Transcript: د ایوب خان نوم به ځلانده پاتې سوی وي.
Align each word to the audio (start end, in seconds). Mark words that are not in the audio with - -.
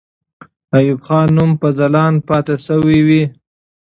د 0.69 0.71
ایوب 0.77 0.99
خان 1.07 1.27
نوم 1.37 1.51
به 1.59 1.67
ځلانده 1.79 2.25
پاتې 2.27 2.55
سوی 2.67 2.99
وي. 3.07 3.23